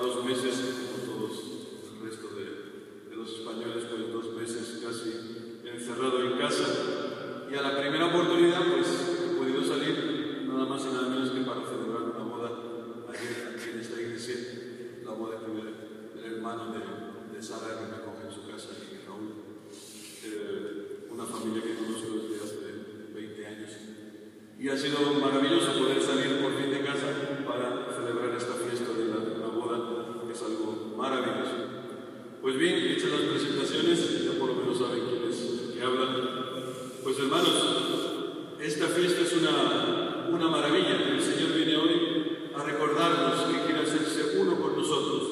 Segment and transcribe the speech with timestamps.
[0.00, 0.54] dos meses,
[0.90, 1.32] como todos
[1.92, 6.66] el resto de, de los españoles, pues dos meses casi encerrado en casa.
[7.50, 8.86] Y a la primera oportunidad, pues
[9.24, 12.50] he podido salir nada más y nada menos que para celebrar una boda
[13.08, 14.36] ayer aquí en esta iglesia,
[15.04, 19.06] la boda que del hermano de, de Sara que me acoge en su casa, y
[19.06, 19.32] Raúl,
[20.24, 23.70] eh, una familia que conozco desde hace 20 años.
[24.58, 27.06] Y ha sido maravilloso poder salir por fin de casa
[27.46, 31.78] para celebrar esta fiesta de la, de la boda, que es algo maravilloso.
[32.42, 36.16] Pues bien, hechas las presentaciones, ya por lo menos saben quiénes que hablan.
[37.02, 37.78] Pues hermanos,
[38.60, 41.08] esta fiesta es una, una maravilla.
[41.08, 45.22] El Señor viene hoy a recordarnos que quiere hacerse uno con nosotros.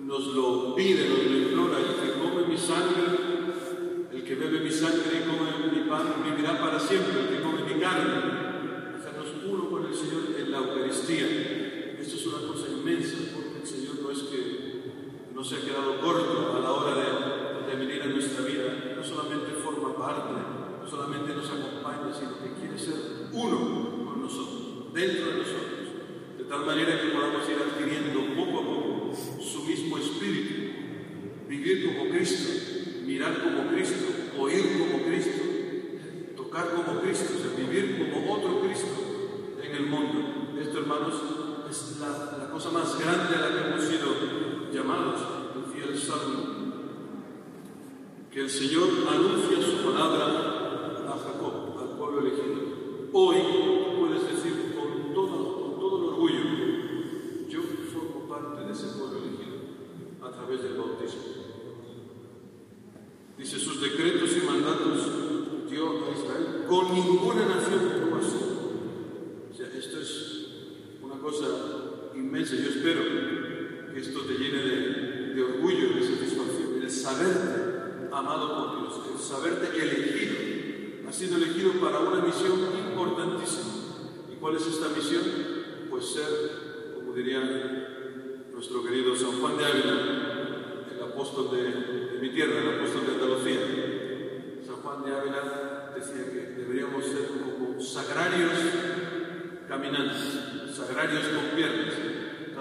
[0.00, 3.04] Nos lo pide, lo implora, y dice, come mi sangre,
[4.12, 7.64] el que bebe mi sangre y come mi pan vivirá para siempre, el que come
[7.68, 8.96] mi carne.
[8.96, 11.26] Hacernos uno con el Señor en la Eucaristía.
[12.00, 14.40] Esto es una cosa inmensa, porque el Señor no es que
[15.34, 19.60] no se ha quedado corto a la hora de venir a nuestra vida, no solamente
[19.62, 20.32] forma parte,
[20.80, 25.84] no solamente nos acompaña, sino que quiere ser uno con nosotros, dentro de nosotros,
[26.38, 30.69] de tal manera que podamos ir adquiriendo poco a poco su mismo espíritu,
[31.50, 32.48] vivir como Cristo,
[33.04, 34.06] mirar como Cristo,
[34.38, 35.42] oír como Cristo,
[36.36, 38.86] tocar como Cristo, vivir como otro Cristo
[39.60, 40.54] en el mundo.
[40.60, 41.14] Esto, hermanos,
[41.68, 45.20] es la, cosa más grande a la que hemos sido llamados,
[45.90, 46.60] el Salmo,
[48.30, 50.26] que el Señor anuncia su palabra
[51.08, 53.08] a Jacob, al pueblo elegido.
[53.12, 53.36] Hoy
[53.98, 56.42] puedes decir con todo, con todo el orgullo,
[57.48, 57.60] yo
[57.92, 59.56] formo parte de ese pueblo elegido
[60.22, 61.40] a través del bautismo.
[63.40, 68.36] Dice, sus decretos y mandatos dio a Israel con ninguna nación que tuvo así.
[69.50, 70.46] O sea, esto es
[71.02, 71.46] una cosa
[72.40, 72.56] inmensa.
[72.56, 73.02] Yo espero
[73.92, 79.20] que esto te llene de, de orgullo, de satisfacción, el saberte amado por Dios, el
[79.20, 81.08] saberte elegido.
[81.08, 83.72] Has sido elegido para una misión importantísima.
[84.32, 85.22] ¿Y cuál es esta misión?
[85.90, 87.40] Pues ser, como diría
[88.52, 93.60] nuestro querido San Juan de Ávila, el apóstol de, mi tierra, el apóstol de Andalucía.
[94.64, 98.52] San Juan de Ávila decía que deberíamos ser como sagrarios
[99.68, 102.09] caminantes, sagrarios con piernas,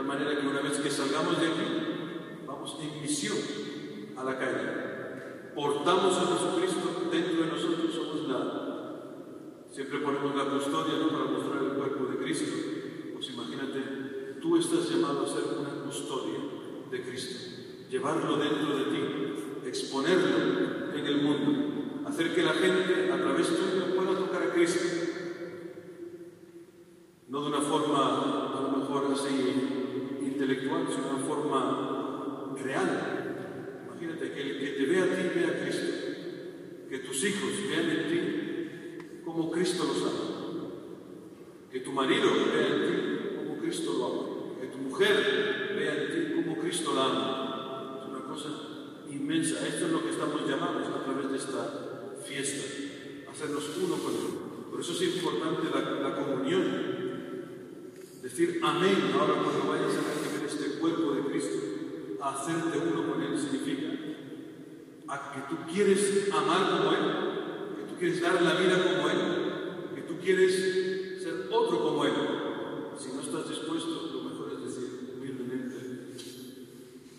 [0.09, 1.67] manera que una vez que salgamos de aquí,
[2.47, 3.37] vamos en misión
[4.17, 5.53] a la calle.
[5.53, 9.65] Portamos a Jesucristo dentro de nosotros, somos la.
[9.71, 11.09] Siempre ponemos la custodia ¿no?
[11.09, 12.51] para mostrar el cuerpo de Cristo.
[13.13, 16.39] Pues imagínate, tú estás llamado a ser una custodia
[16.89, 23.17] de Cristo, llevarlo dentro de ti, exponerlo en el mundo, hacer que la gente a
[23.21, 24.79] través tuyo pueda tocar a Cristo
[27.27, 29.78] no de una forma a lo mejor así
[30.49, 33.85] intelectual, sino una forma real.
[33.85, 35.93] Imagínate que el que te vea a ti vea a Cristo,
[36.89, 40.71] que tus hijos vean en ti como Cristo los ama,
[41.71, 46.11] que tu marido vea en ti como Cristo lo ama, que tu mujer vea en
[46.11, 47.99] ti como Cristo la ama.
[48.01, 48.49] Es una cosa
[49.11, 49.67] inmensa.
[49.67, 54.39] Esto es lo que estamos llamados a través de esta fiesta, hacernos uno con Él.
[54.71, 56.99] Por eso es importante la, la comunión,
[58.21, 60.28] Decir amén ahora cuando vayas a recibir
[60.79, 61.57] cuerpo de Cristo,
[62.21, 63.99] a hacerte uno con Él significa
[65.33, 70.01] que tú quieres amar como Él, que tú quieres dar la vida como Él, que
[70.01, 72.13] tú quieres ser otro como Él.
[72.97, 76.13] Si no estás dispuesto, lo mejor es decir humildemente,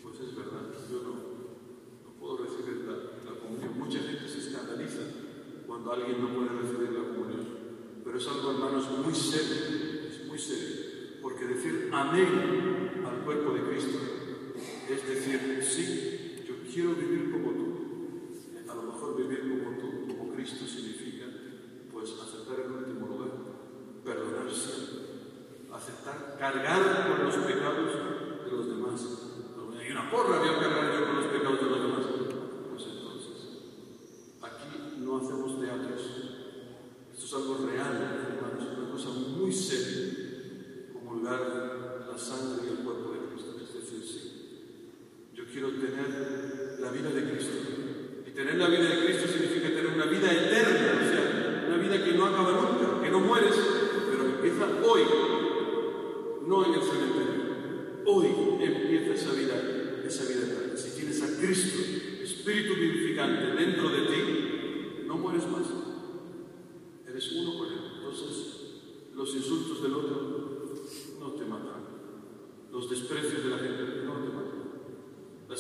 [0.03, 1.15] pues es verdad, yo no,
[2.05, 3.79] no puedo recibir la, la comunión.
[3.79, 5.03] Mucha gente se escandaliza
[5.67, 7.47] cuando alguien no puede recibir la comunión,
[8.05, 9.56] pero es algo, hermanos, muy serio,
[10.11, 10.91] es muy serio.
[11.23, 12.90] Porque decir amén
[13.25, 13.99] cuerpo de Cristo
[14.90, 17.70] es decir, sí, yo quiero vivir como tú.
[18.69, 21.26] A lo mejor vivir como tú, como Cristo, significa
[21.93, 23.31] pues aceptar el último lugar,
[24.05, 27.93] perdonar siempre, aceptar cargar con los pecados
[28.44, 29.00] de los demás.
[29.78, 32.06] Hay una porra, voy a cargar yo con los pecados de los demás.
[32.70, 33.37] Pues entonces,
[34.43, 36.02] aquí no hacemos teatros.
[37.12, 42.50] Esto es algo real, hermanos, una cosa muy seria comulgar la sangre
[45.52, 47.56] quiero tener la vida de Cristo.
[48.26, 52.05] Y tener la vida de Cristo significa tener una vida eterna, o sea, una vida
[52.05, 53.55] que no acaba nunca, que no mueres,
[54.11, 55.02] pero que empieza hoy,
[56.47, 57.41] no en el cementerio.
[58.06, 58.26] Hoy
[58.61, 60.76] empieza esa vida, esa vida eterna.
[60.76, 61.79] Si tienes a Cristo,
[62.23, 65.67] Espíritu vivificante, dentro de ti, no mueres más.
[67.06, 67.79] Eres uno con Él.
[67.99, 68.61] Entonces,
[69.14, 70.73] los insultos del otro
[71.19, 71.81] no te matan.
[72.73, 73.50] Los desprecios del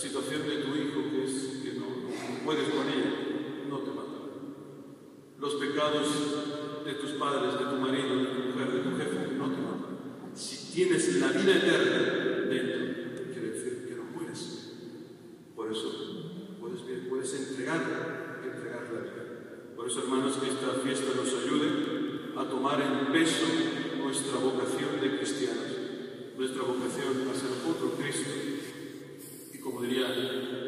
[0.00, 1.86] situación de tu hijo que es que no,
[2.42, 3.12] puedes con ella,
[3.68, 4.24] no te matan.
[5.38, 6.08] Los pecados
[6.86, 10.32] de tus padres, de tu marido, de tu mujer, de tu jefe, no te matan.
[10.34, 11.98] Si tienes la vida eterna
[12.48, 14.72] dentro, quiere decir que no mueres.
[15.54, 19.72] Por eso puedes, puedes entregar, entregar la vida.
[19.76, 23.44] Por eso, hermanos, que esta fiesta nos ayude a tomar en peso
[24.02, 25.76] nuestra vocación de cristianos,
[26.38, 28.59] nuestra vocación a ser otro Cristo.
[29.62, 30.08] Como diría,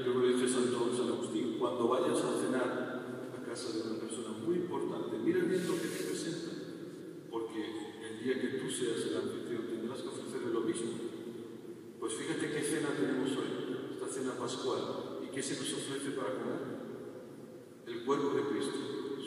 [0.02, 4.36] creo que dice Santo San Agustín, cuando vayas a cenar a casa de una persona
[4.44, 6.52] muy importante, mira bien lo que te presenta,
[7.30, 10.92] porque el día que tú seas el anfitrión tendrás que ofrecerle lo mismo.
[11.98, 16.34] Pues fíjate qué cena tenemos hoy, esta cena pascual, y qué se nos ofrece para
[16.34, 16.82] comer.
[17.86, 18.78] El cuerpo de Cristo,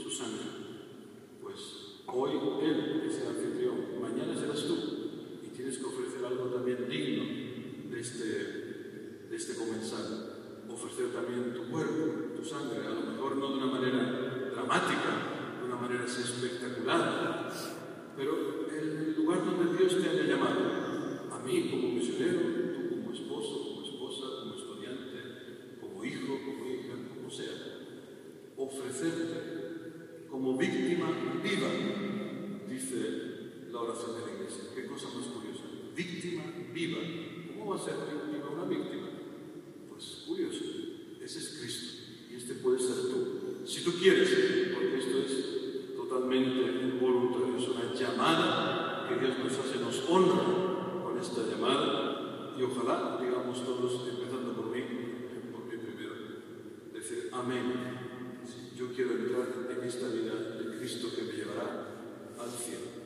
[0.03, 0.45] su sangre.
[1.41, 2.31] Pues hoy
[2.62, 4.77] Él es el anfitrión, mañana serás tú,
[5.44, 7.23] y tienes que ofrecer algo también digno
[7.89, 8.64] de este,
[9.31, 10.31] este comensal.
[10.69, 15.66] Ofrecer también tu cuerpo, tu sangre, a lo mejor no de una manera dramática, de
[15.66, 17.51] una manera así espectacular,
[18.18, 20.60] pero el lugar donde Dios te haya llamado,
[21.31, 22.39] a mí como misionero,
[22.74, 27.56] tú como esposo, como esposa, como estudiante, como hijo, como hija, como sea,
[28.57, 29.56] ofrecerte
[30.30, 31.07] como víctima
[31.42, 31.69] viva,
[32.68, 34.63] dice la oración de la iglesia.
[34.75, 35.63] Qué cosa más curiosa.
[35.95, 36.44] Víctima
[36.74, 37.00] viva.
[37.57, 39.05] ¿Cómo va a ser víctima una víctima?
[40.28, 40.63] Curioso.
[41.22, 42.04] Ese es Cristo.
[42.31, 43.66] Y este puede ser tú.
[43.66, 44.30] Si tú quieres,
[44.74, 51.18] porque esto es totalmente voluntario, es una llamada que Dios nos hace, nos honra con
[51.18, 52.56] esta llamada.
[52.57, 54.81] Y ojalá, digamos todos, empezando por mí,
[55.52, 56.13] por mí primero,
[56.94, 57.96] decir amén
[58.78, 61.88] yo quiero entrar en esta vida de Cristo que me llevará
[62.38, 63.05] al cielo.